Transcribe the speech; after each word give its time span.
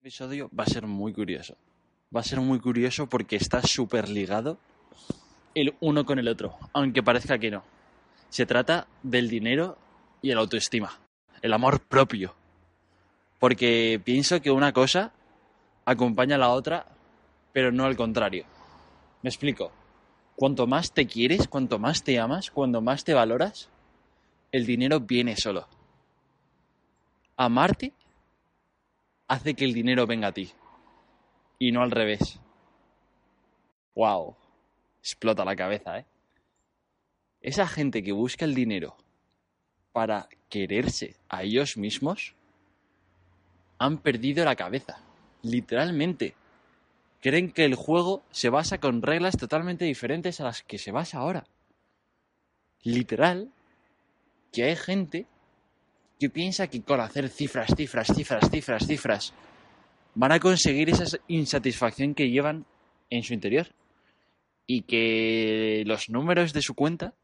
episodio 0.00 0.48
va 0.56 0.62
a 0.62 0.68
ser 0.68 0.86
muy 0.86 1.12
curioso. 1.12 1.56
Va 2.14 2.20
a 2.20 2.24
ser 2.24 2.40
muy 2.40 2.60
curioso 2.60 3.08
porque 3.08 3.34
está 3.34 3.62
súper 3.62 4.08
ligado 4.08 4.56
el 5.56 5.74
uno 5.80 6.06
con 6.06 6.20
el 6.20 6.28
otro, 6.28 6.56
aunque 6.72 7.02
parezca 7.02 7.38
que 7.38 7.50
no. 7.50 7.64
Se 8.28 8.46
trata 8.46 8.86
del 9.02 9.28
dinero 9.28 9.76
y 10.22 10.30
el 10.30 10.38
autoestima, 10.38 11.00
el 11.42 11.52
amor 11.52 11.80
propio. 11.80 12.34
Porque 13.40 14.00
pienso 14.04 14.40
que 14.40 14.52
una 14.52 14.72
cosa 14.72 15.12
acompaña 15.84 16.36
a 16.36 16.38
la 16.38 16.50
otra, 16.50 16.86
pero 17.52 17.72
no 17.72 17.84
al 17.84 17.96
contrario. 17.96 18.44
Me 19.22 19.30
explico. 19.30 19.72
Cuanto 20.36 20.68
más 20.68 20.92
te 20.92 21.08
quieres, 21.08 21.48
cuanto 21.48 21.80
más 21.80 22.04
te 22.04 22.20
amas, 22.20 22.52
cuanto 22.52 22.80
más 22.80 23.02
te 23.02 23.14
valoras, 23.14 23.68
el 24.52 24.64
dinero 24.64 25.00
viene 25.00 25.36
solo. 25.36 25.66
Amarte 27.36 27.92
hace 29.28 29.54
que 29.54 29.64
el 29.64 29.74
dinero 29.74 30.06
venga 30.06 30.28
a 30.28 30.32
ti 30.32 30.50
y 31.58 31.70
no 31.70 31.82
al 31.82 31.90
revés. 31.90 32.40
¡Wow! 33.94 34.34
Explota 35.00 35.44
la 35.44 35.54
cabeza, 35.54 35.98
¿eh? 35.98 36.06
Esa 37.40 37.68
gente 37.68 38.02
que 38.02 38.12
busca 38.12 38.44
el 38.44 38.54
dinero 38.54 38.96
para 39.92 40.28
quererse 40.48 41.16
a 41.28 41.44
ellos 41.44 41.76
mismos 41.76 42.34
han 43.78 43.98
perdido 43.98 44.44
la 44.44 44.56
cabeza, 44.56 45.00
literalmente. 45.42 46.34
Creen 47.20 47.52
que 47.52 47.64
el 47.64 47.74
juego 47.74 48.22
se 48.30 48.48
basa 48.48 48.78
con 48.78 49.02
reglas 49.02 49.36
totalmente 49.36 49.84
diferentes 49.84 50.40
a 50.40 50.44
las 50.44 50.62
que 50.62 50.78
se 50.78 50.90
basa 50.90 51.18
ahora. 51.18 51.44
Literal, 52.82 53.50
que 54.52 54.64
hay 54.64 54.76
gente 54.76 55.26
que 56.18 56.30
piensa 56.30 56.66
que 56.66 56.82
con 56.82 57.00
hacer 57.00 57.28
cifras, 57.28 57.74
cifras, 57.76 58.08
cifras, 58.14 58.50
cifras, 58.50 58.86
cifras, 58.86 59.34
van 60.14 60.32
a 60.32 60.40
conseguir 60.40 60.90
esa 60.90 61.18
insatisfacción 61.28 62.14
que 62.14 62.30
llevan 62.30 62.66
en 63.10 63.22
su 63.22 63.34
interior. 63.34 63.68
Y 64.66 64.82
que 64.82 65.82
los 65.86 66.10
números 66.10 66.52
de 66.52 66.60
su 66.60 66.74
cuenta 66.74 67.14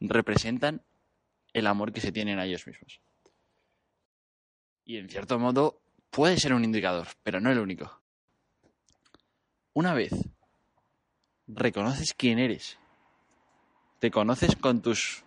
representan 0.00 0.82
el 1.52 1.66
amor 1.66 1.92
que 1.92 2.00
se 2.00 2.12
tienen 2.12 2.38
a 2.38 2.46
ellos 2.46 2.66
mismos. 2.66 3.00
Y 4.84 4.96
en 4.96 5.08
cierto 5.08 5.38
modo 5.38 5.80
puede 6.10 6.38
ser 6.38 6.54
un 6.54 6.64
indicador, 6.64 7.08
pero 7.22 7.40
no 7.40 7.50
el 7.50 7.58
único. 7.58 8.00
Una 9.74 9.92
vez 9.92 10.12
reconoces 11.46 12.14
quién 12.14 12.38
eres, 12.38 12.78
te 13.98 14.10
conoces 14.10 14.56
con 14.56 14.80
tus 14.80 15.24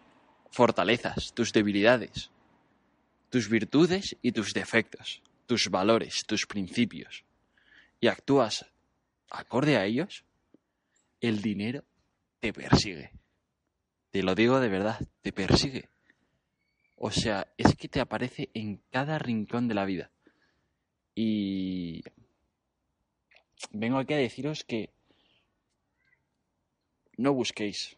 fortalezas, 0.52 1.34
tus 1.34 1.54
debilidades, 1.54 2.32
tus 3.32 3.50
virtudes 3.50 4.18
y 4.22 4.34
tus 4.34 4.54
defectos, 4.54 5.24
tus 5.48 5.70
valores, 5.70 6.26
tus 6.26 6.46
principios, 6.46 7.24
y 8.02 8.08
actúas 8.08 8.66
acorde 9.30 9.78
a 9.78 9.86
ellos, 9.86 10.26
el 11.22 11.42
dinero 11.42 11.86
te 12.42 12.52
persigue. 12.52 13.12
Te 14.12 14.22
lo 14.22 14.36
digo 14.36 14.60
de 14.60 14.68
verdad, 14.68 15.00
te 15.22 15.32
persigue. 15.32 15.88
O 16.98 17.10
sea, 17.10 17.48
es 17.58 17.74
que 17.78 17.88
te 17.88 18.02
aparece 18.02 18.50
en 18.54 18.82
cada 18.92 19.18
rincón 19.18 19.70
de 19.70 19.76
la 19.76 19.86
vida. 19.86 20.12
Y 21.16 22.04
vengo 23.72 23.98
aquí 23.98 24.14
a 24.14 24.18
deciros 24.18 24.66
que 24.66 24.90
no 27.16 27.34
busquéis 27.34 27.96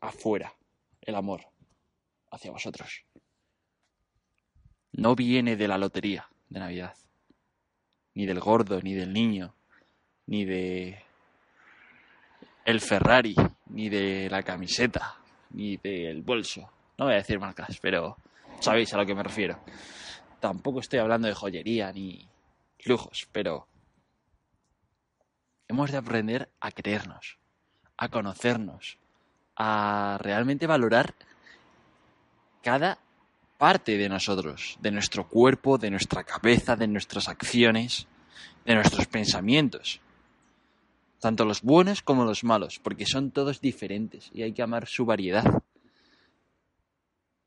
afuera 0.00 0.54
el 1.02 1.14
amor 1.14 1.46
hacia 2.30 2.50
vosotros 2.50 3.04
no 4.96 5.14
viene 5.14 5.56
de 5.56 5.68
la 5.68 5.78
lotería 5.78 6.28
de 6.48 6.60
Navidad, 6.60 6.94
ni 8.14 8.26
del 8.26 8.40
gordo, 8.40 8.80
ni 8.80 8.94
del 8.94 9.12
niño, 9.12 9.54
ni 10.26 10.44
de 10.44 11.02
el 12.64 12.80
Ferrari, 12.80 13.34
ni 13.66 13.88
de 13.88 14.28
la 14.30 14.42
camiseta, 14.42 15.16
ni 15.50 15.76
del 15.76 16.22
bolso. 16.22 16.70
No 16.96 17.06
voy 17.06 17.14
a 17.14 17.18
decir 17.18 17.38
marcas, 17.38 17.78
pero 17.80 18.16
sabéis 18.60 18.94
a 18.94 18.96
lo 18.96 19.04
que 19.04 19.14
me 19.14 19.22
refiero. 19.22 19.58
Tampoco 20.40 20.80
estoy 20.80 21.00
hablando 21.00 21.26
de 21.26 21.34
joyería 21.34 21.92
ni 21.92 22.28
lujos, 22.84 23.28
pero 23.32 23.66
hemos 25.66 25.90
de 25.90 25.98
aprender 25.98 26.48
a 26.60 26.70
creernos, 26.70 27.38
a 27.96 28.08
conocernos, 28.08 28.98
a 29.56 30.18
realmente 30.20 30.66
valorar 30.66 31.14
cada 32.62 32.98
parte 33.58 33.96
de 33.96 34.08
nosotros, 34.08 34.76
de 34.80 34.90
nuestro 34.90 35.28
cuerpo, 35.28 35.78
de 35.78 35.90
nuestra 35.90 36.24
cabeza, 36.24 36.76
de 36.76 36.86
nuestras 36.86 37.28
acciones, 37.28 38.06
de 38.64 38.74
nuestros 38.74 39.06
pensamientos. 39.06 40.00
Tanto 41.20 41.44
los 41.44 41.62
buenos 41.62 42.02
como 42.02 42.24
los 42.24 42.44
malos, 42.44 42.78
porque 42.78 43.06
son 43.06 43.30
todos 43.30 43.60
diferentes 43.60 44.30
y 44.32 44.42
hay 44.42 44.52
que 44.52 44.62
amar 44.62 44.86
su 44.86 45.06
variedad. 45.06 45.44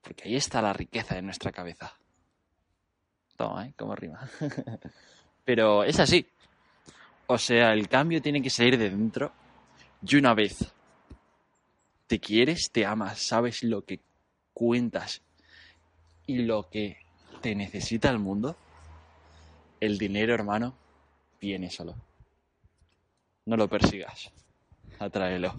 Porque 0.02 0.24
ahí 0.26 0.36
está 0.36 0.62
la 0.62 0.74
riqueza 0.74 1.16
de 1.16 1.22
nuestra 1.22 1.52
cabeza. 1.52 1.94
Toma, 3.36 3.68
¿eh? 3.68 3.74
Como 3.78 3.96
rima. 3.96 4.28
Pero 5.46 5.84
es 5.84 6.00
así. 6.00 6.26
O 7.28 7.38
sea, 7.38 7.74
el 7.74 7.88
cambio 7.88 8.22
tiene 8.22 8.42
que 8.42 8.50
salir 8.50 8.78
de 8.78 8.90
dentro 8.90 9.32
y 10.02 10.16
una 10.16 10.34
vez 10.34 10.74
te 12.08 12.20
quieres, 12.20 12.72
te 12.72 12.86
amas, 12.86 13.20
sabes 13.20 13.64
lo 13.64 13.84
que 13.84 14.00
cuentas 14.54 15.22
y 16.28 16.40
lo 16.40 16.70
que 16.70 16.98
te 17.42 17.56
necesita 17.56 18.10
el 18.10 18.20
mundo, 18.20 18.56
el 19.80 19.98
dinero, 19.98 20.34
hermano, 20.34 20.78
viene 21.40 21.70
solo. 21.70 21.96
No 23.46 23.56
lo 23.56 23.70
persigas, 23.70 24.30
atráelo. 25.00 25.56